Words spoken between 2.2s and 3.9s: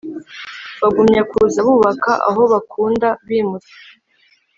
aho bakunda bimutse.